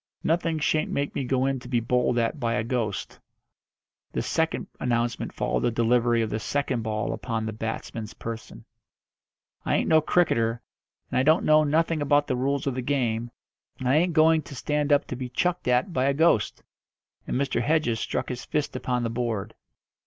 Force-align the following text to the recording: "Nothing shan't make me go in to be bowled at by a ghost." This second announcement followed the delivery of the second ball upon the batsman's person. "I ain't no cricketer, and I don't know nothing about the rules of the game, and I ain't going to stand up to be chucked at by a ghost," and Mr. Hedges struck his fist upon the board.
"Nothing 0.23 0.57
shan't 0.57 0.89
make 0.89 1.13
me 1.13 1.23
go 1.23 1.45
in 1.45 1.59
to 1.59 1.67
be 1.67 1.79
bowled 1.79 2.17
at 2.17 2.39
by 2.39 2.55
a 2.55 2.63
ghost." 2.63 3.19
This 4.11 4.25
second 4.25 4.65
announcement 4.79 5.31
followed 5.31 5.59
the 5.59 5.69
delivery 5.69 6.23
of 6.23 6.31
the 6.31 6.39
second 6.39 6.81
ball 6.81 7.13
upon 7.13 7.45
the 7.45 7.53
batsman's 7.53 8.15
person. 8.15 8.65
"I 9.63 9.75
ain't 9.75 9.87
no 9.87 10.01
cricketer, 10.01 10.59
and 11.11 11.19
I 11.19 11.21
don't 11.21 11.45
know 11.45 11.63
nothing 11.63 12.01
about 12.01 12.25
the 12.25 12.35
rules 12.35 12.65
of 12.65 12.73
the 12.73 12.81
game, 12.81 13.29
and 13.77 13.87
I 13.87 13.97
ain't 13.97 14.13
going 14.13 14.41
to 14.41 14.55
stand 14.55 14.91
up 14.91 15.05
to 15.05 15.15
be 15.15 15.29
chucked 15.29 15.67
at 15.67 15.93
by 15.93 16.05
a 16.05 16.15
ghost," 16.15 16.63
and 17.27 17.37
Mr. 17.39 17.61
Hedges 17.61 17.99
struck 17.99 18.29
his 18.29 18.43
fist 18.43 18.75
upon 18.75 19.03
the 19.03 19.09
board. 19.11 19.53